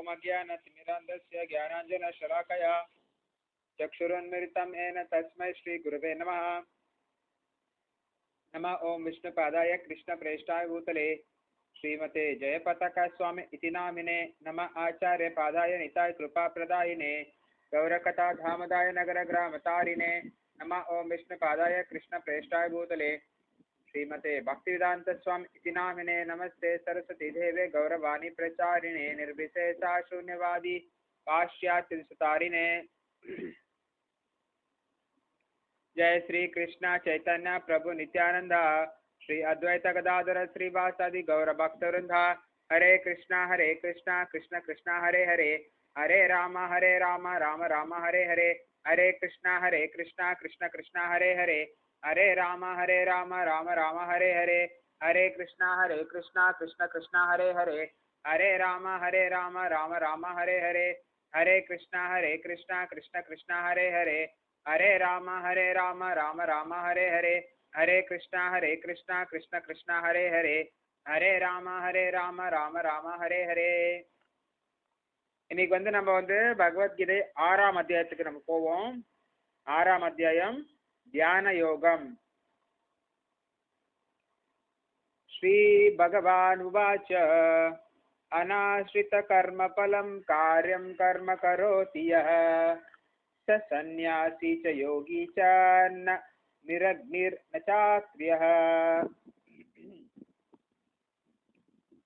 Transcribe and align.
ॐ 0.00 0.06
अज्ञानतिमिरान्धस्य 0.06 1.46
ज्ञानाञ्जनशलाकया 1.46 2.74
चक्षुरुन्मिलितं 3.78 4.70
नमः। 6.14 6.62
नमः 8.54 8.76
ॐ 8.90 9.02
विष्णुपादाय 9.02 9.76
कृष्णप्रेष्ठाय 9.76 10.66
भूतले। 10.66 11.04
श्रीमते 11.76 12.24
जयपताका 12.34 13.06
स्वामी 13.06 13.42
नामिने 13.70 14.18
नमः 14.46 14.68
आचार्यपादाय 14.76 15.76
निताय 15.78 16.12
कृपाप्रदायिने। 16.12 17.12
गौरकथा 17.74 18.32
धामदाय 18.32 18.92
नमः 20.62 20.88
ॐ 20.90 21.08
विष्णुपादाय 21.08 21.82
कृष्णप्रेष्ठाय 21.82 22.68
भूतले। 22.68 23.16
श्रीमते 23.90 24.40
भक्तिवेदांत 24.40 25.10
स्वामी 25.10 25.70
नामिने 25.70 26.24
नमस्ते 26.24 26.78
सरस्वती 26.78 27.30
देवे 27.30 27.66
गौरवाणी 27.66 28.28
प्रचारिणे 28.28 29.12
निर्विशेषा 29.12 30.00
शून्यवादी 30.00 30.78
पाश्चात्य 31.26 31.96
जय 35.96 36.20
श्री 36.20 36.46
कृष्ण 36.46 36.96
चैतन्य 36.96 37.58
प्रभु 37.66 37.92
नित्यानंद 37.92 38.52
श्री 39.22 39.42
अद्वैत 39.42 39.86
गदाधर 39.86 40.46
श्रीवासादि 40.46 41.22
गौर 41.22 41.52
भक्तवृंद 41.52 42.12
हरे 42.72 42.98
कृष्णा 42.98 43.46
हरे 43.46 43.74
कृष्णा, 43.74 44.24
कृष्ण 44.24 44.58
कृष्णा, 44.58 45.00
हरे 45.00 45.24
हरे। 45.24 45.68
हरे 45.98 46.26
राम 46.26 46.58
हरे 46.58 46.98
राम 46.98 47.28
राम 47.28 47.62
राम, 47.62 47.94
हरे 47.94 48.24
हरे। 48.24 48.64
हरे 48.86 49.12
कृष्णा 49.12 49.58
हरे 49.58 49.86
कृष्णा, 49.86 50.34
कृष्ण 50.34 50.68
कृष्णा, 50.68 51.08
हरे 51.08 51.34
हरे। 51.34 51.79
हरे 52.03 52.33
राम 52.33 52.63
हरे 52.79 53.03
राम 53.05 53.33
राम 53.43 53.69
राम 53.71 53.97
हरे 54.11 54.31
हरे 54.33 54.61
हरे 55.01 55.27
कृष्णा 55.29 55.69
हरे 55.81 56.03
कृष्णा 56.03 56.51
कृष्ण 56.51 56.85
कृष्ण 56.87 57.25
हरे 57.31 57.49
हरे 57.51 57.83
हरे 58.25 58.57
राम 58.57 58.87
हरे 59.03 59.27
राम 59.29 59.57
राम 59.67 59.93
राम 60.03 60.25
हरे 60.37 60.59
हरे 60.59 60.87
हरे 61.33 61.59
कृष्णा 61.61 62.07
हरे 62.13 62.35
कृष्णा 62.37 62.83
कृष्ण 62.85 63.21
कृष्ण 63.21 63.65
हरे 63.65 63.89
हरे 63.91 64.21
हरे 64.65 64.97
राम 64.97 65.29
हरे 65.45 65.71
राम 65.73 66.03
राम 66.13 66.41
राम 66.43 66.73
हरे 66.85 67.09
हरे 67.09 67.35
हरे 67.75 68.01
कृष्णा 68.01 68.49
हरे 68.49 68.75
कृष्णा 68.77 69.23
कृष्ण 69.23 69.59
कृष्ण 69.59 70.01
हरे 70.05 70.27
हरे 70.29 70.57
ஹரே 71.05 71.31
ராம 71.39 71.67
ஹரே 71.81 72.03
ராம 72.11 72.45
ராம 72.49 72.81
ராம 72.81 73.07
ஹரே 73.21 73.39
ஹரே 73.49 73.71
இன்னைக்கு 75.51 75.73
வந்து 75.75 75.91
நம்ம 75.91 76.09
வந்து 76.13 76.37
பகவத்கீதை 76.61 77.17
ஆறாம் 77.47 77.77
அத்தியாயத்துக்கு 77.81 78.27
நம்ம 78.27 78.41
போவோம் 78.45 78.95
ஆறாம் 79.67 80.05
அத்தியாயம் 80.07 80.57
ध्यान 81.14 81.46
योगम 81.48 82.02
श्री 85.28 85.96
भगवान 85.96 86.60
उवाच 86.60 87.12
अनाश्रित 88.32 89.10
कर्म 89.14 89.66
फलम 89.66 90.18
कार्यम 90.18 90.92
कर्म 90.92 91.34
करोति 91.34 92.12
यः। 92.12 92.28
स 93.48 93.58
सन्यासी 93.62 94.54
च 94.56 94.66
योगी 94.66 95.24
च 95.26 95.48
न 95.92 96.18
निरग्निर्न 96.66 97.58
चात्र्यः 97.58 98.44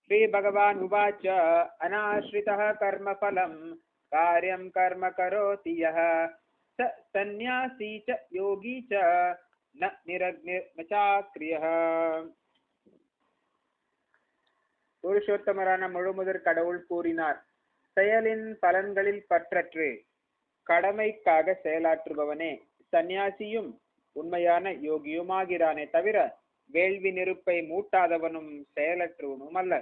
श्री 0.05 0.27
भगवान 0.27 0.79
उवाच, 0.79 1.27
अनाश्रितः 1.81 2.73
कर्म 2.73 3.13
फलम 3.13 3.53
कार्यम 4.15 4.69
कर्म 4.69 5.09
करोति 5.09 5.83
यः। 5.83 6.01
स 6.80 6.88
सन्न्यासी 7.14 7.92
च 8.00 8.18
योगी 8.34 8.76
च 8.84 9.06
न 9.76 9.90
निरग्निर्न 10.06 10.84
चाक्रियः 10.86 11.66
புருஷோத்தமரான 15.04 15.84
முழுமுதற் 15.92 16.45
கடவுள் 16.45 16.80
கூறினார் 16.88 17.38
செயலின் 17.98 18.48
பலன்களில் 18.64 19.22
பற்றற்று 19.30 19.88
கடமைக்காக 20.68 21.56
செயலாற்றுபவனே 21.64 22.50
சந்நியாசியும் 22.94 23.70
உண்மையான 24.16 24.73
யோகியுமாகிறானே 24.88 25.86
தவிர 25.95 26.17
வேள்வி 26.70 27.11
நெருப்பை 27.11 27.58
மூட்டாதவனும் 27.70 28.52
செயலற்றுவனும் 28.76 29.58
அல்ல 29.61 29.73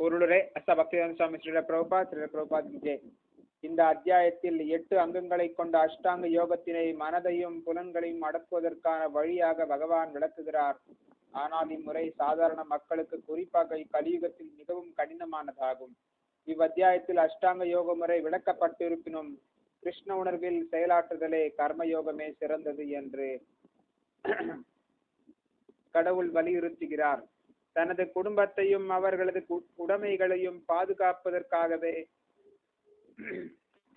பொருளுரை 0.00 0.40
அச 0.58 0.66
பக்திவேதாந்த 0.74 1.18
சுவாமி 1.18 1.40
ஸ்ரீல 1.42 1.62
பிரபுபா 1.68 1.98
ஸ்ரீல 2.04 2.28
பிரபுபாத் 2.32 2.72
விஜய் 2.74 3.02
இந்த 3.63 3.81
அத்தியாயத்தில் 3.93 4.59
எட்டு 4.75 4.95
அங்கங்களை 5.03 5.47
கொண்ட 5.53 5.75
அஷ்டாங்க 5.85 6.25
யோகத்தினை 6.37 6.85
மனதையும் 7.03 7.57
புலன்களையும் 7.65 8.25
அடக்குவதற்கான 8.27 9.01
வழியாக 9.15 9.65
பகவான் 9.65 10.11
விளக்குகிறார். 10.15 10.77
ஆனால் 11.33 11.69
இம்முறை 11.75 12.03
சாதாரண 12.21 12.61
மக்களுக்கு 12.73 13.17
குறிப்பாக 13.29 13.77
இக்கலியுகத்தில் 13.83 14.51
மிகவும் 14.59 14.91
கடினமானதாகும். 14.99 15.93
இவ்வத்தியாயத்தில் 16.47 17.21
அஷ்டாங்க 17.25 17.63
யோக 17.75 17.95
முறை 18.01 18.17
விளக்கப்பட்டிருப்பினும் 18.27 19.31
கிருஷ்ண 19.83 20.11
உணர்வில் 20.21 20.61
செயலாற்றுதலே 20.71 21.41
கர்ம 21.59 21.81
யோகமே 21.85 22.27
சிறந்தது 22.39 22.85
என்று 22.99 23.27
கடவுள் 25.95 26.29
வலியுறுத்துகிறார். 26.37 27.21
தனது 27.75 28.03
குடும்பத்தையும் 28.15 28.87
அவர்களது 28.97 29.41
உடைமைகளையும் 29.83 30.59
பாதுகாப்பதற்காகவே 30.71 31.95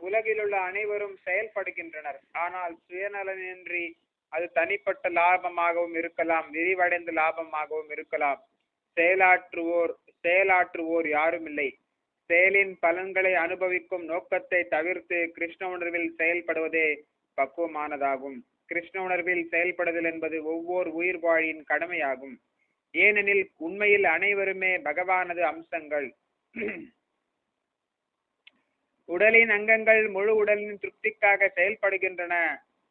உலகில் 0.01 0.41
உள்ள 0.45 0.57
அனைவரும் 0.61 1.17
செயல்படுகின்றனர். 1.27 2.21
ஆனால் 2.33 2.75
சுயநலனின்றி 2.87 3.85
அது 4.29 4.47
தனிப்பட்ட 4.53 5.09
லாபமாகவும் 5.11 5.97
இருக்கலாம் 5.97 6.47
விரிவடைந்த 6.55 7.13
லாபமாகவும் 7.13 7.91
இருக்கலாம். 7.91 8.41
செயலாற்றுவோர் 8.97 9.93
செயலாற்றுவோர் 10.27 11.09
யாரும் 11.09 11.47
இல்லை. 11.47 11.69
செயலின் 12.31 12.75
பலன்களை 12.81 13.35
அனுபவிக்கும் 13.35 14.05
நோக்கத்தை 14.05 14.61
தவிர்த்து 14.65 15.19
கிருஷ்ண 15.33 15.63
உணர்வில் 15.69 16.11
செயல்படுவதே 16.19 16.89
பக்குவமானதாகும். 17.39 18.39
கிருஷ்ண 18.67 18.97
உணர்வில் 19.03 19.45
செயல்படுதல் 19.49 20.05
என்பது 20.05 20.45
ஒவ்வொரு 20.45 20.91
உயிர் 20.93 21.21
வாழின் 21.23 21.63
கடமையாகும். 21.63 22.37
ஏனெனில் 22.95 23.45
உண்மையில் 23.57 24.05
அனைவருமே 24.05 24.73
பகவானது 24.77 25.43
அம்சங்கள். 25.53 26.09
உடலின் 29.11 29.53
அங்கங்கள் 29.57 30.03
முழு 30.17 30.33
உடலின் 30.41 30.81
திருப்திக்காக 30.83 31.51
செயல்படுகின்றன. 31.59 32.35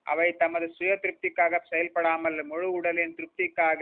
அவை 0.06 0.28
தமது 0.42 0.68
சுய 0.78 0.92
திருப்திக்காக 1.04 1.60
செயல்படாமல் 1.72 2.38
முழு 2.44 2.68
உடலின் 2.78 3.16
திருப்திக்காக 3.18 3.82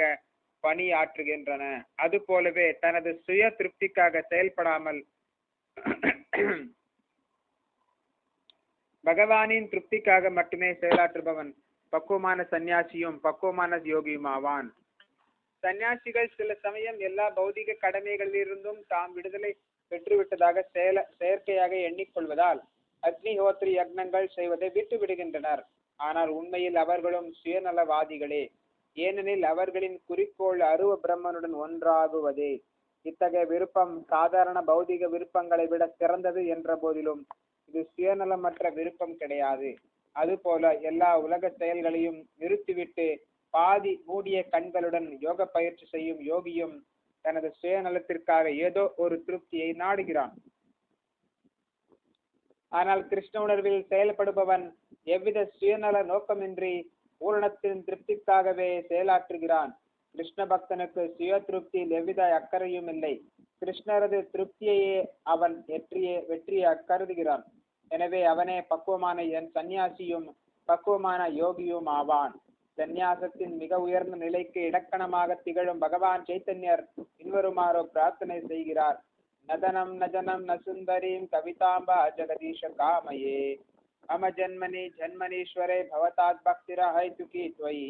பணியாற்றுகின்றன. 0.64 1.64
அது 1.96 2.18
போலவே 2.30 2.68
தனது 2.84 3.12
சுய 3.25 3.44
திருப்திக்காக 3.59 4.24
செயல்படாமல் 4.31 5.00
பகவானின் 9.04 9.69
திருப்திக்காக 9.72 10.30
மட்டுமே 10.30 10.69
செயலாற்றுபவன் 10.81 11.52
பக்குவமான 11.94 12.40
சந்நியாசியும் 12.54 13.19
பக்குவமான 13.19 13.78
யோகியும் 13.86 14.28
ஆவான் 14.34 14.69
சந்நியாசிகள் 15.64 16.28
சில 16.38 16.52
சமயம் 16.66 17.00
எல்லா 17.00 17.25
பௌதிக 17.38 17.78
கடமைகளிலிருந்தும் 17.84 18.81
தாம் 18.88 19.14
விடுதலை 19.16 19.52
பெற்றுவிட்டதாக 19.92 20.64
செயல 20.74 21.03
செயற்கையாக 21.20 21.74
எண்ணிக்கொள்வதால் 21.90 22.62
அக்னிஹோத்ரி 23.03 23.72
யக்னங்கள் 23.78 24.28
செய்வதை 24.28 24.70
விட்டு 24.70 24.96
விடுகின்றனர் 24.98 25.62
ஆனால் 26.00 26.30
உண்மையில் 26.30 26.75
அவர்களும் 26.75 27.30
சுயநலவாதிகளே. 27.42 28.44
ஏனெனில் 28.98 29.44
அவர்களின் 29.44 29.98
குறிக்கோள் 30.06 30.62
அருவ 30.72 30.92
பிரம்மனுடன் 31.03 31.56
ஒன்றாகுவதே. 31.66 32.52
இத்தகைய 33.06 33.44
விருப்பம் 33.46 33.94
சாதாரண 34.09 34.58
பௌதிக 34.62 35.09
விருப்பங்களை 35.09 35.66
விட 35.68 35.84
சிறந்தது 36.00 36.42
என்ற 36.48 36.69
போதிலும் 36.75 37.22
இது 37.69 37.81
சுயநலமற்ற 37.94 38.69
விருப்பம் 38.74 39.16
கிடையாது. 39.16 39.69
அதுபோல 40.16 40.74
எல்லா 40.90 41.09
உலக 41.25 41.50
செயல்களையும் 41.59 42.19
நிறுத்திவிட்டு 42.36 43.08
பாதி 43.54 43.92
மூடிய 44.06 44.38
கண்களுடன் 44.54 45.08
யோக 45.19 45.46
பயிற்சி 45.56 45.86
செய்யும் 45.86 46.22
யோகியும் 46.31 46.75
தனது 47.28 47.48
சுயநலத்திற்காக 47.62 48.46
ஏதோ 48.68 48.84
ஒரு 49.04 49.16
திருப்தியை 49.25 49.72
நாடுகிறான். 49.81 50.36
ஆனால் 52.72 53.01
கிருஷ்ண 53.10 53.36
உணர்வில் 53.46 53.81
செயல்படுபவன் 53.92 54.63
எவ்வித 55.16 55.40
சுயநல 55.57 55.98
நோக்கமின்றி 56.12 56.72
பூரணத்தின் 57.22 57.84
திருப்திக்காகவே 57.88 58.69
செயலாற்றுகிறான். 58.90 59.72
கிருஷ்ண 60.16 60.42
பக்தனுக்கு 60.51 61.01
சுய 61.18 61.34
திருப்தியில் 61.48 61.94
எவ்வித 62.00 62.22
அக்கறையும் 62.40 62.90
இல்லை. 62.94 63.13
கிருஷ்ணரது 63.62 64.18
திருப்தியையே 64.34 64.98
அவன் 65.34 65.56
வெற்றியே 65.69 66.16
வெற்றியை 66.31 66.74
கருதுகிறான். 66.90 67.46
எனவே 67.92 68.22
அவனே 68.34 68.57
பக்குவமான 68.72 69.24
என் 69.40 69.50
சந்நியாசியும் 69.56 70.28
பக்குவமான 70.69 71.22
யோகியும் 71.42 71.90
ஆவான். 72.00 72.36
சந்நியாசத்தின் 72.77 73.53
மிக 73.62 73.79
உயர்ந்த 73.85 74.15
நிலைக்கு 74.24 74.59
இலக்கணமாக 74.69 75.38
திகழும் 75.45 75.83
பகவான் 75.85 76.25
சைத்தன்யர் 76.27 76.83
பின்வருமாறோ 77.18 77.81
பிரார்த்தனை 77.94 78.38
செய்கிறார். 78.51 78.97
நதனம் 79.50 79.94
நஜனம் 80.01 80.44
நசுந்தரீம் 80.50 81.27
கவிதாம்பா 81.33 82.00
ஜெகதீஷ 82.18 82.69
காமயே 82.79 83.41
மம 84.09 84.29
ஜன்மனி 84.38 84.83
ஜன்மனீஸ்வரே 84.97 85.79
பவதாத் 85.91 86.44
பக்திரஹைதுகி 86.47 87.45
துவயி. 87.57 87.88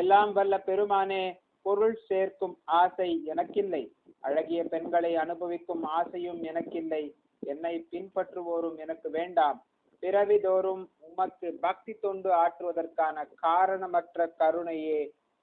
எல்லாம் 0.00 0.32
வல்ல 0.32 0.54
பெருமானே 0.66 1.22
பொருள் 1.66 1.96
சேர்க்கும் 2.08 2.56
ஆசை 2.80 3.10
எனக்கில்லை. 3.24 3.82
அழகிய 4.26 4.60
பெண்களை 4.64 5.12
அனுபவிக்கும் 5.16 5.84
ஆசையும் 5.98 6.40
எனக்கில்லை. 6.50 7.04
என்னை 7.42 7.74
பின்பற்றுவோரும் 7.92 8.78
எனக்கு 8.84 9.10
வேண்டாம். 9.10 9.58
பிறவிதோறும் 10.02 10.84
உமக்கு 11.18 11.48
பக்தி 11.64 11.92
தொண்டு 12.02 12.28
ஆற்றுவதற்கான 12.40 13.22
காரணமற்ற 13.44 14.24
கருணையே 14.40 14.98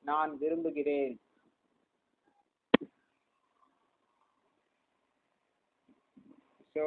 நான் 0.06 0.31
விரும்புகிறேன். 0.42 1.16
ஸோ 6.75 6.86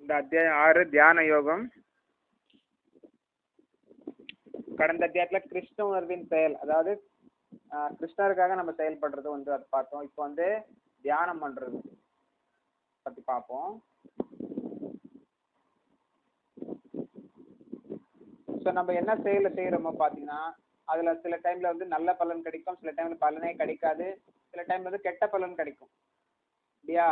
இந்த 0.00 0.12
அத்தியாயம் 0.20 0.58
ஆறு 0.64 0.82
தியான 0.94 1.24
யோகம். 1.30 1.64
கடந்த 4.80 5.06
அத்தியாயத்துல 5.08 5.40
கிருஷ்ண 5.52 5.86
உணர்வின் 5.90 6.26
செயல் 6.32 6.56
அதாவது 6.64 6.92
கிருஷ்ணருக்காக 8.00 8.58
நம்ம 8.60 8.74
செயல்படுறது 8.82 9.28
வந்து 9.36 9.52
அது 9.56 9.66
பார்த்தோம். 9.76 10.04
இப்போ 10.10 10.22
வந்து 10.26 10.48
தியானம் 11.06 11.42
பண்றது 11.46 11.80
பத்தி 13.06 13.22
பார்ப்போம். 13.32 13.72
ஸோ 18.62 18.70
நம்ம 18.72 18.92
என்ன 18.92 19.12
செயலை 19.16 19.50
செய்யறோமோ 19.50 19.92
பார்த்தீங்கன்னா 19.92 20.40
அதுல 20.88 21.14
சில 21.14 21.34
டைம்ல 21.44 21.70
வந்து 21.72 21.86
நல்ல 21.86 22.14
பலன் 22.14 22.42
கிடைக்கும் 22.42 22.78
சில 22.80 22.90
டைம்ல 22.90 23.16
பலனே 23.16 23.50
கிடைக்காது. 23.54 24.06
சில 24.54 24.62
டைம்ல 24.68 24.88
வந்து 24.90 25.06
கெட்ட 25.06 25.26
பலன் 25.26 25.54
கிடைக்கும். 25.54 25.90
இல்லையா? 26.84 27.08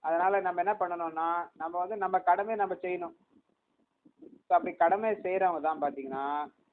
அதனால 0.00 0.40
நம்ம 0.40 0.60
என்ன 0.60 0.74
பண்ணணும்னா 0.74 1.28
நம்ம 1.56 1.74
வந்து 1.78 1.96
நம்ம 1.96 2.16
கடமை 2.20 2.54
நம்ம 2.56 2.74
செய்யணும். 2.82 3.14
ஸோ 4.46 4.50
அப்படி 4.54 4.72
கடமை 4.76 5.10
செய்யறவங்க 5.24 5.60
தான் 5.60 5.82
பார்த்தீங்கன்னா 5.82 6.24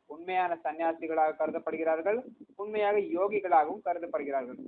உண்மையான 0.09 0.51
சன்னியாசிகளாக 0.63 1.37
கருதப்படுகிறார்கள் 1.39 2.19
உண்மையாக 2.55 2.97
யோகிகளாகவும் 3.17 3.85
கருதப்படுகிறார்கள். 3.85 4.59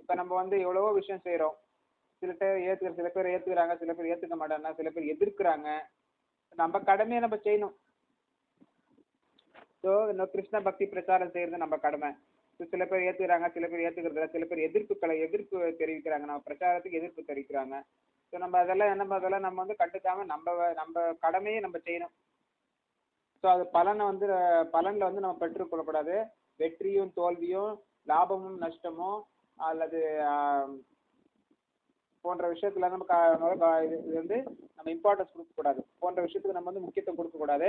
இப்ப 0.00 0.14
நம்ம 0.14 0.32
வந்து 0.34 0.56
எவ்வளவோ 0.60 0.90
விஷயம் 0.92 1.24
செய்யறோம் 1.24 1.56
சில 2.22 2.32
பேர் 2.32 2.64
ஏத்துக்கிற 2.66 2.94
சில 2.96 3.08
பேர் 3.08 3.32
ஏத்துக்கிறாங்க 3.32 3.74
சில 3.78 3.92
பேர் 3.92 4.10
ஏத்துக்க 4.12 4.36
மாட்டாங்க 4.36 4.74
சில 4.74 4.90
பேர் 4.90 5.12
எதிர்க்கிறாங்க. 5.14 5.68
நம்ம 6.58 6.80
கடமையை 6.90 7.20
நம்ம 7.24 7.36
செய்யணும். 7.46 7.74
ஸோ 9.82 9.92
இந்த 10.12 10.24
கிருஷ்ண 10.34 10.56
பக்தி 10.68 10.84
பிரச்சாரம் 10.92 11.32
செய்யறது 11.34 11.64
நம்ம 11.64 11.76
கடமை. 11.86 12.10
சில 12.72 12.82
பேர் 12.90 13.04
ஏத்துக்கிறாங்க 13.08 13.46
சில 13.54 13.66
பேர் 13.70 13.84
ஏத்துக்கிறது 13.86 14.34
சில 14.34 14.44
பேர் 14.50 14.66
எதிர்ப்புகளை 14.66 15.14
எதிர்ப்பு 15.26 15.56
தெரிவிக்கிறாங்க. 15.80 16.26
நம்ம 16.30 16.44
பிரச்சாரத்துக்கு 16.48 17.00
எதிர்ப்பு 17.00 17.28
தெரிவிக்கிறாங்க. 17.30 17.76
ஸோ 18.32 18.38
நம்ம 18.44 18.58
அதெல்லாம் 18.64 18.92
என்ன 18.92 19.16
அதெல்லாம் 19.18 19.46
நம்ம 19.46 19.60
வந்து 19.64 19.80
கண்டுக்காம 19.82 20.24
நம்ம 20.32 20.54
நம்ம 20.80 21.02
கடமையை 21.24 21.58
நம்ம 21.66 21.78
செய்யணும். 21.86 22.14
ஸோ 23.44 23.48
அது 23.54 23.64
பலனை 23.76 24.04
வந்து 24.10 24.26
பலனில் 24.74 25.08
வந்து 25.08 25.24
நம்ம 25.24 25.38
பெற்றுக்கொள்ளக்கூடாது 25.42 26.14
வெற்றியும் 26.60 27.14
தோல்வியும் 27.18 27.72
லாபமும் 28.06 28.58
நஷ்டமும் 28.64 29.20
அல்லது 29.58 30.00
போன்ற 32.24 32.44
விஷயத்துல 32.54 32.88
நம்ம 32.92 33.70
இது 33.86 34.14
வந்து 34.20 34.36
நம்ம 34.76 34.88
இம்பார்ட்டன்ஸ் 34.96 35.32
கொடுக்கக்கூடாது. 35.34 35.80
போன்ற 36.02 36.18
விஷயத்துக்கு 36.26 36.58
நம்ம 36.58 36.70
வந்து 36.70 36.84
முக்கியத்துவம் 36.86 37.20
கொடுக்கக்கூடாது. 37.20 37.68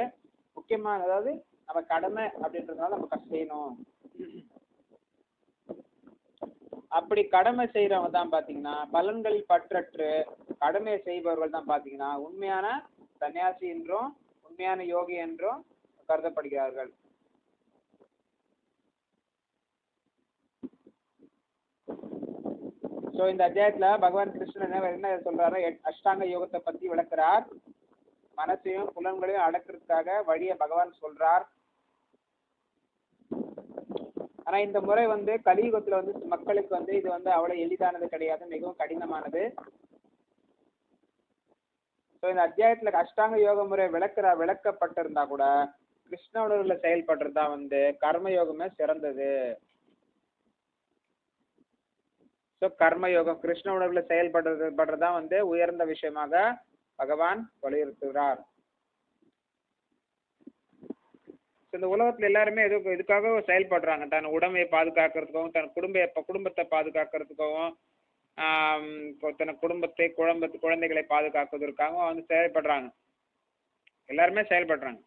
முக்கியமான 0.58 1.04
அதாவது 1.08 1.32
நம்ம 1.68 1.80
கடமை 1.94 2.26
அப்படின்றதுனால 2.44 2.94
நம்ம 2.96 3.10
கஷ்டம் 3.14 3.34
செய்யணும். 3.36 3.74
அப்படி 6.98 7.22
கடமை 7.36 7.64
செய்யறவங்க 7.76 8.12
தான் 8.18 8.34
பாத்தீங்கன்னா 8.34 8.76
பலன்களில் 8.96 9.50
பற்றற்று 9.54 10.10
கடமையை 10.64 11.00
செய்பவர்கள் 11.08 11.56
தான் 11.56 11.72
பாத்தீங்கன்னா 11.72 12.12
உண்மையான 12.26 12.68
சன்னியாசி 13.22 13.66
என்றும் 13.76 14.10
உண்மையான 14.48 14.84
யோகி 14.96 15.16
என்றும் 15.26 15.60
கருதப்படுகிறார்கள். 16.10 16.92
ஸோ 23.18 23.24
இந்த 23.32 23.44
அத்தியாயத்துல 23.48 23.90
பகவான் 24.06 24.32
கிருஷ்ணன் 24.32 24.66
என்ன 24.68 24.90
என்ன 24.96 25.10
சொல்றாரு 25.26 25.60
அஷ்டாங்க 25.90 26.24
யோகத்தை 26.32 26.60
பத்தி 26.64 26.86
விளக்குறார். 26.90 27.46
மனசையும் 28.38 28.90
புலன்களையும் 28.96 29.46
அடக்கிறதுக்காக 29.46 30.18
வழியை 30.30 30.56
பகவான் 30.64 30.92
சொல்றார். 31.04 31.46
ஆனா 34.44 34.58
இந்த 34.58 34.80
முறை 34.82 35.06
வந்து 35.08 35.34
கலியுகத்துல 35.46 36.00
வந்து 36.00 36.14
மக்களுக்கு 36.34 36.72
வந்து 36.76 36.94
இது 36.98 37.10
வந்து 37.10 37.30
அவ்வளவு 37.32 37.64
எளிதானது 37.66 38.08
கிடையாது 38.10 38.44
மிகவும் 38.46 38.80
கடினமானது. 38.82 39.44
ஸோ 42.20 42.26
இந்த 42.34 42.44
அத்தியாயத்துல 42.48 42.94
அஷ்டாங்க 43.04 43.40
யோக 43.48 43.64
முறை 43.64 43.88
விளக்குற 43.96 44.28
விளக்கப்பட்டிருந்தா 44.42 45.24
கூட 45.28 45.46
கிருஷ்ண 46.12 46.36
உணர்வுல 46.48 46.76
வந்து 47.56 47.80
கர்ம 48.04 48.30
யோகமே 48.30 48.68
சிறந்தது. 48.80 49.32
ஸோ 52.62 52.68
கர்மயோகம் 52.80 53.40
கிருஷ்ண 53.42 53.68
உணர்வுல 53.74 54.02
செயல்படுறது 54.10 54.68
படுறதுதான் 54.78 55.18
வந்து 55.18 55.38
உயர்ந்த 55.50 55.84
விஷயமாக 55.90 56.44
பகவான் 57.00 57.42
வலியுறுத்துகிறார். 57.64 58.42
இந்த 61.74 61.88
உலகத்துல 61.94 62.30
எல்லாருமே 62.30 62.62
எது 62.64 62.78
இதுக்காக 62.94 63.32
செயல்படுறாங்க. 63.48 64.06
தன் 64.10 64.34
உடமையை 64.36 64.68
பாதுகாக்கிறதுக்காகவும் 64.70 65.56
தன் 65.56 65.74
குடும்ப 65.76 65.98
குடும்பத்தை 66.30 66.64
பாதுகாக்கிறதுக்காகவும் 66.72 67.74
இப்போ 69.10 69.28
தன் 69.40 69.60
குடும்பத்தை 69.60 70.06
குழம்பத்து 70.16 70.58
குழந்தைகளை 70.60 71.04
பாதுகாக்கிறதுக்காகவும் 71.10 72.10
வந்து 72.10 72.24
செயல்படுறாங்க. 72.32 72.88
எல்லாருமே 74.10 74.42
செயல்படுறாங்க. 74.50 75.02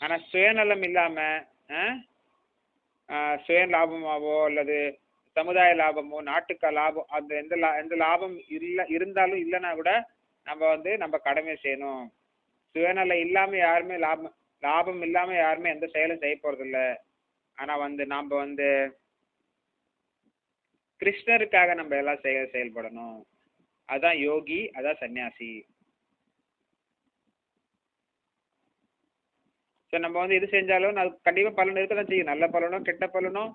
ஆனா 0.00 0.16
சுயநலம் 0.28 0.84
இல்லாம 0.88 1.16
ஆஹ், 1.74 1.98
ஆஹ், 3.08 3.36
சுய 3.44 3.60
லாபமாவோ 3.72 4.36
அல்லது 4.46 4.76
சமுதாய 5.36 5.72
லாபமோ 5.80 6.18
நாட்டுக்கு 6.30 6.70
லாபம் 6.78 7.10
அந்த 7.16 7.32
எந்த 7.42 7.56
லா 7.56 7.68
எந்த 7.82 7.94
லாபம் 7.96 8.36
இல்ல 8.58 8.86
இருந்தாலும் 8.96 9.42
இல்லைன்னா 9.44 9.70
கூட 9.80 9.90
நம்ம 10.46 10.62
வந்து 10.68 10.90
நம்ம 10.98 11.16
கடமை 11.26 11.54
செய்யணும். 11.64 12.04
சுயநலம் 12.74 13.22
இல்லாம 13.24 13.56
யாருமே 13.66 13.96
லாபம் 14.06 14.34
லாபம் 14.62 15.02
இல்லாம 15.02 15.30
யாருமே 15.36 15.68
எந்த 15.74 15.86
செயலும் 15.94 16.22
செய்ய 16.24 16.36
போறது 16.38 16.64
இல்ல 16.68 16.78
ஆனா 17.58 17.74
வந்து 17.84 18.02
நாம 18.06 18.34
வந்து 18.44 18.68
கிருஷ்ணருக்காக 21.02 21.74
நம்ம 21.74 21.96
எல்லாம் 22.00 22.22
செயல் 22.24 22.52
செயல்படணும். 22.54 23.18
அதான் 23.88 24.18
யோகி 24.28 24.60
அதான் 24.78 25.00
சன்னியாசி. 25.02 25.50
ஸோ 29.92 29.98
நம்ம 29.98 30.16
வந்து 30.22 30.36
எது 30.38 30.48
செஞ்சாலும் 30.56 31.00
அது 31.02 31.10
கண்டிப்பாக 31.28 31.54
பலன் 31.58 31.78
இருக்க 31.78 31.94
தான் 31.94 32.10
செய்யும். 32.10 32.30
நல்ல 32.32 32.44
பலனும் 32.56 32.86
கெட்ட 32.88 33.04
பலனும் 33.16 33.50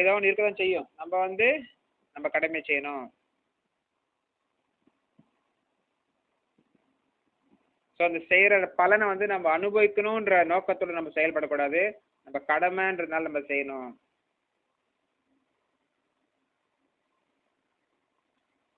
ஏதோ 0.00 0.12
ஒன்று 0.14 0.28
இருக்க 0.28 0.42
தான் 0.44 0.60
செய்யும். 0.62 0.86
நம்ம 1.00 1.12
வந்து 1.26 1.48
நம்ம 2.16 2.28
கடமை 2.34 2.60
செய்யணும். 2.68 3.04
ஸோ 7.96 8.02
அந்த 8.08 8.20
செய்கிற 8.30 8.54
பலனை 8.80 9.06
வந்து 9.10 9.26
நம்ம 9.32 9.46
அனுபவிக்கணுன்ற 9.58 10.36
நோக்கத்தோடு 10.52 10.98
நம்ம 10.98 11.12
செயல்படக்கூடாது. 11.18 11.82
நம்ம 12.26 12.38
கடமைன்றதுனால 12.52 13.28
நம்ம 13.28 13.42
செய்யணும். 13.50 13.90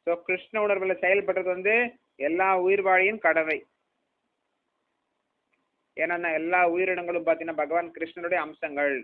ஸோ 0.07 0.15
கிருஷ்ண 0.29 0.57
உணர்வில் 0.67 1.03
செயல்படுறது 1.05 1.49
வந்து 1.57 1.75
எல்லா 2.29 2.49
உயிர் 2.67 2.83
வாழியும் 2.89 3.25
கடமை. 3.27 3.59
ஏன்னா 5.97 6.31
எல்லா 6.41 6.61
உயிரினங்களும் 6.75 7.25
பார்த்தீங்கன்னா 7.27 7.63
பகவான் 7.63 7.95
கிருஷ்ணனுடைய 7.97 8.39
அம்சங்கள். 8.47 8.95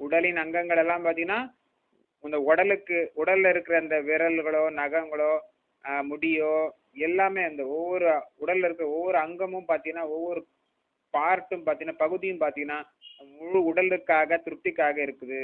உடலின் 0.00 0.42
அங்கங்கள் 0.42 0.82
எல்லாம் 0.84 1.04
பார்த்தீங்கன்னா 1.04 1.40
இந்த 2.24 2.38
உடலுக்கு 2.50 2.98
உடல்ல 3.22 3.50
இருக்கிற 3.54 3.76
அந்த 3.82 3.96
விரல்களோ 4.08 4.62
நகங்களோ 4.80 5.32
முடியோ 6.10 6.54
எல்லாமே 7.06 7.42
அந்த 7.48 7.62
ஒவ்வொரு 7.76 8.06
உடல்ல 8.42 8.66
இருக்கிற 8.68 8.88
ஒவ்வொரு 8.96 9.18
அங்கமும் 9.26 9.68
பார்த்தீங்கன்னா 9.70 10.06
ஒவ்வொரு 10.16 10.40
பார்ட்டும் 11.14 11.64
பார்த்தீங்கன்னா 11.66 12.02
பகுதியும் 12.04 12.42
பார்த்தீங்கன்னா 12.42 12.78
முழு 13.38 13.58
உடலுக்காக 13.70 14.38
திருப்திக்காக 14.46 14.96
இருக்குது. 15.06 15.42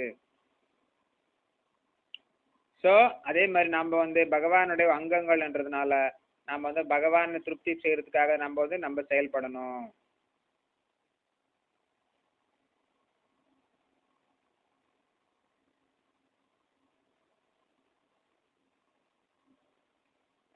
ஸோ 2.84 2.92
அதே 3.30 3.44
மாதிரி 3.52 3.70
நம்ம 3.78 3.92
வந்து 4.04 4.22
பகவானுடைய 4.34 4.88
அங்கங்கள்ன்றதுனால 4.98 5.92
நம்ம 6.48 6.62
வந்து 6.70 6.82
பகவானை 6.94 7.38
திருப்தி 7.46 7.72
செய்யறதுக்காக 7.82 8.32
நம்ம 8.42 8.56
வந்து 8.64 8.78
நம்ம 8.86 9.04
செயல்படணும். 9.12 9.84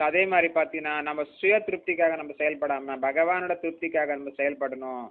அதே 0.07 0.23
மாதிரி 0.33 0.49
பார்த்தீங்கன்னா 0.57 0.95
நம்ம 1.07 1.21
சுய 1.39 1.55
திருப்திக்காக 1.67 2.17
நம்ம 2.21 2.35
செயல்படாமல் 2.41 3.03
பகவானோட 3.07 3.55
திருப்திக்காக 3.63 4.17
நம்ம 4.19 4.33
செயல்படணும். 4.41 5.07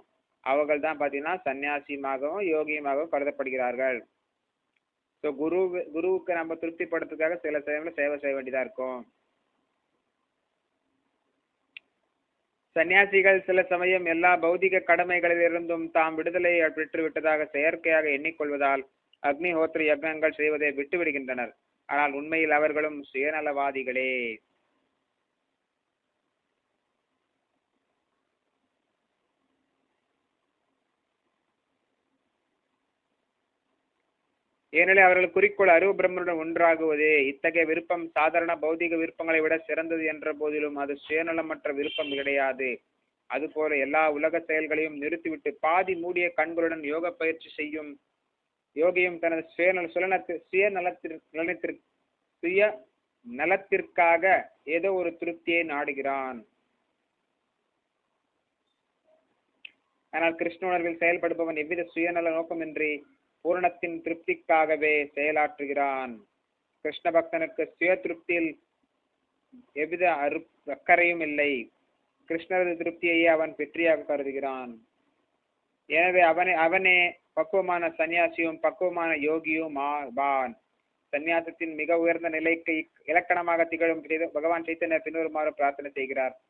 அவர்கள் 0.46 0.84
தான் 0.84 0.98
பார்த்தீங்கன்னா 1.00 1.34
சன்னியாசியமாகவும் 1.46 2.44
யோகியமாகவும் 2.54 3.12
கருதப்படுகிறார்கள். 3.14 3.98
ஸோ 5.24 5.28
குரு 5.42 5.60
குருவுக்கு 5.94 6.32
நம்ம 6.40 6.56
திருப்திப்படுத்துறதுக்காக 6.62 7.38
சில 7.44 7.60
சமயங்களில் 7.66 7.98
சேவை 8.00 8.16
செய்ய 8.24 8.34
வேண்டியதாக 8.36 8.66
இருக்கும். 8.66 9.00
சன்னியாசிகள் 12.76 13.38
சில 13.46 13.60
சமயம் 13.70 14.04
எல்லா 14.14 14.32
பௌதிக 14.42 14.82
கடமைகளிலிருந்தும் 14.90 15.86
தாம் 15.96 16.16
விடுதலை 16.18 16.52
பெற்று 16.76 17.00
விட்டதாக 17.04 17.48
செயற்கையாக 17.54 18.06
எண்ணிக்கொள்வதால் 18.16 18.82
அக்னிஹோத்திர 19.22 19.82
யக்னங்கள் 19.90 20.38
செய்வதை 20.40 20.68
விட்டுவிடுகின்றனர். 20.80 21.52
ஆனால் 21.88 22.12
உண்மையில் 22.20 22.54
அவர்களும் 22.58 22.98
சுயநலவாதிகளே. 23.12 24.10
ஏனெனில் 34.72 35.06
அவர்கள் 35.06 35.34
குறிக்கோள் 35.34 35.74
அருவ 35.74 35.92
பிரம்மனுடன் 35.98 36.40
ஒன்றாகுவதே. 36.42 37.12
இத்தகைய 37.30 37.64
விருப்பம் 37.70 38.04
சாதாரண 38.16 38.52
பௌதிக 38.64 38.96
விருப்பங்களை 39.02 39.40
விட 39.44 39.54
சிறந்தது 39.68 40.04
என்ற 40.12 40.32
போதிலும் 40.40 40.76
அது 40.82 40.94
சுயநலமற்ற 41.06 41.72
விருப்பம் 41.78 42.12
கிடையாது. 42.18 42.68
அதுபோல 43.30 43.76
எல்லா 43.84 44.02
உலக 44.16 44.34
செயல்களையும் 44.50 45.00
நிறுத்திவிட்டு 45.02 45.50
பாதி 45.64 45.94
மூடிய 46.02 46.26
கண்களுடன் 46.36 46.84
யோக 46.92 47.10
பயிற்சி 47.22 47.48
செய்யும் 47.56 47.90
யோகியும் 48.76 49.18
தனது 49.24 49.42
சுயநல 49.56 49.88
சுயநலத்து 49.94 50.34
சுயநலத்திற்கு 50.50 51.38
நலத்திற் 51.38 51.80
சுய 52.42 52.68
நலத்திற்காக 53.26 54.24
ஏதோ 54.76 54.90
ஒரு 55.00 55.10
திருப்தியை 55.20 55.62
நாடுகிறான். 55.72 56.38
ஆனால் 60.12 60.36
கிருஷ்ண 60.40 60.62
உணர்வில் 60.68 61.00
செயல்படுபவன் 61.02 61.60
எவ்வித 61.62 61.82
சுயநல 61.94 62.30
நோக்கமின்றி 62.36 62.92
பூரணத்தின் 63.44 64.02
திருப்திக்காகவே 64.02 65.10
செயலாற்றுகிறான். 65.14 66.18
கிருஷ்ண 66.80 67.10
பக்தனுக்கு 67.10 67.64
சுய 67.64 68.00
திருப்தியில் 68.02 68.58
எவ்வித 69.72 70.12
அரு 70.12 70.46
அக்கறையும் 70.66 71.20
இல்லை. 71.20 71.70
கிருஷ்ணரது 72.28 72.76
திருப்தியையே 72.76 73.24
அவன் 73.24 73.54
வெற்றியாக 73.54 74.04
கருதுகிறான். 74.04 74.76
எனவே 75.86 76.20
அவனே 76.20 76.52
அவனே 76.52 77.18
பக்குவமான 77.32 77.88
சன்னியாசியும் 77.88 78.60
பக்குவமான 78.60 79.14
யோகியும் 79.14 79.78
ஆவான் 79.78 80.56
சந்நியாசத்தின் 81.16 81.74
மிக 81.74 81.98
உயர்ந்த 81.98 82.28
நிலைக்கு 82.28 82.88
இலக்கணமாக 83.04 83.64
திகழும் 83.64 84.06
பகவான் 84.32 84.62
சைத்தன்யா 84.62 84.98
பின்வருமாறு 84.98 85.54
பிரார்த்தனை 85.54 85.90
செய்கிறார். 85.90 86.40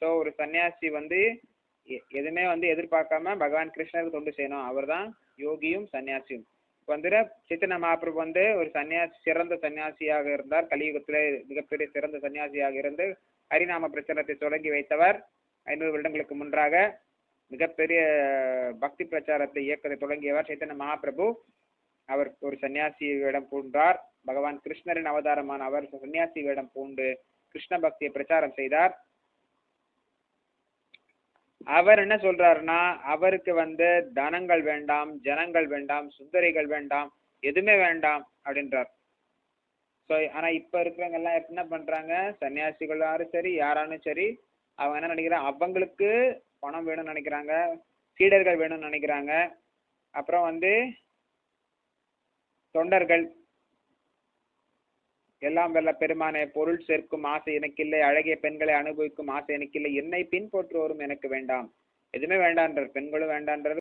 சோ 0.00 0.16
ஒரு 0.16 0.34
சன்னியாசி 0.38 0.90
வந்து 0.90 1.40
எ- 1.88 2.02
எதுவுமே 2.08 2.46
வந்து 2.46 2.68
எதிர்பார்க்காம 2.68 3.22
பகவான் 3.22 3.72
கிருஷ்ணருக்கு 3.76 4.10
தொண்டு 4.10 4.34
செய்யணும். 4.36 4.64
அவர்தான் 4.64 5.14
யோகியும் 5.44 5.86
சன்னியாசியும். 5.94 6.44
இப்ப 6.80 6.90
வந்து 6.94 7.10
சித்தன 7.48 7.76
மகாபிரபு 7.84 8.18
வந்து 8.24 8.42
ஒரு 8.58 8.68
சன்னியாசி 8.74 9.16
சிறந்த 9.26 9.54
சன்னியாசியாக 9.62 10.26
இருந்தார். 10.36 10.68
கலியுகத்திலே 10.72 11.22
மிகப்பெரிய 11.50 11.86
சிறந்த 11.94 12.18
சன்னியாசியாக 12.24 12.76
இருந்து 12.82 13.06
ஹரிநாம 13.50 13.88
பிரச்சாரத்தை 13.94 14.36
தொடங்கி 14.44 14.70
வைத்தவர். 14.76 15.18
ஐநூறு 15.66 15.92
வருடங்களுக்கு 15.94 16.34
முன்றாக 16.34 16.74
மிகப்பெரிய 17.50 18.00
பக்தி 18.84 19.04
பிரச்சாரத்தை 19.04 19.60
இயக்கத்தை 19.64 19.96
தொடங்கியவர் 19.98 20.48
சைத்தன்ய 20.48 20.76
மகாபிரபு 20.82 21.26
அவர் 22.08 22.28
ஒரு 22.46 22.56
சன்னியாசி 22.62 23.06
வேடம் 23.24 23.48
பூண்டார். 23.50 23.98
பகவான் 24.28 24.58
கிருஷ்ணரின் 24.64 25.10
அவதாரமான 25.12 25.64
அவர் 25.64 25.84
சன்னியாசி 25.92 26.40
வேடம் 26.48 26.70
பூண்டு 26.74 27.06
கிருஷ்ண 27.54 27.74
பக்தியை 27.84 28.10
பிரச்சாரம் 28.12 28.56
செய்தார். 28.60 28.92
அவர் 31.66 32.02
என்ன 32.02 32.16
சொல்றாருன்னா 32.24 32.80
அவருக்கு 33.14 33.52
வந்து 33.54 33.86
தனங்கள் 34.18 34.62
வேண்டாம் 34.62 35.10
ஜனங்கள் 35.26 35.66
வேண்டாம் 35.74 36.06
சுந்தரிகள் 36.16 36.68
வேண்டாம் 36.74 37.08
எதுவுமே 37.42 37.74
வேண்டாம் 37.86 38.22
அப்படின்றார். 38.44 38.90
ஸோ 40.10 40.14
ஆனா 40.36 40.48
இப்ப 40.58 40.74
இருக்கிறவங்க 40.82 41.18
எல்லாம் 41.20 41.38
என்ன 41.50 41.62
பண்றாங்க? 41.72 42.12
சன்னியாசிகளாரும் 42.40 43.32
சரி 43.34 43.50
யாரானும் 43.62 44.04
சரி 44.08 44.26
அவங்க 44.78 44.98
என்ன 44.98 45.12
நினைக்கிறாங்க? 45.14 45.50
அவங்களுக்கு 45.50 46.10
பணம் 46.64 46.86
வேணும்னு 46.88 47.12
நினைக்கிறாங்க 47.12 47.52
சீடர்கள் 48.20 48.60
வேணும்னு 48.60 48.88
நினைக்கிறாங்க. 48.88 49.32
அப்புறம் 50.14 50.46
வந்து 50.50 50.72
தொண்டர்கள் 52.74 53.24
எல்லாம் 55.46 55.72
வல்ல 55.72 55.90
பெருமானே 56.00 56.42
பொருள் 56.52 56.82
சேர்க்கும் 56.86 57.24
ஆசை 57.24 57.54
எனக்கில்லை 57.54 58.00
அழகிய 58.00 58.36
பெண்களை 58.36 58.74
அனுபவிக்கும் 58.74 59.28
ஆசை 59.28 59.54
எனக்கில்லை 59.54 59.90
என்னை 59.94 60.20
பின்பற்றுவோரும் 60.30 61.04
எனக்கு 61.06 61.28
வேண்டாம். 61.28 61.66
எதுவுமே 62.14 62.38
வேண்டான்றார் 62.44 62.88
பெண்களும் 62.88 63.28
வேண்டான்றார் 63.28 63.74